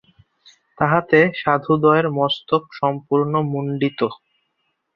[0.77, 3.99] তাহাতে সাধুদ্বয়ের মস্তক সম্পূর্ণ মুণ্ডিত।